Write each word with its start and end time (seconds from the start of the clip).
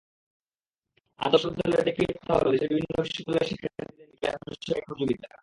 আন্তবিশ্ববিদ্যালয় 1.19 1.83
tech 1.85 1.95
fiesta 1.97 2.33
হলো 2.37 2.49
দেশের 2.51 2.69
বিভিন্ন 2.69 2.95
বিশ্ববিদ্যালয়ের 2.97 3.49
শিক্ষার্থীদের 3.49 3.87
নিয়ে 3.95 4.09
বিজ্ঞানবিষয়ক 4.11 4.69
একটি 4.71 4.87
প্রতিযোগিতা। 4.87 5.27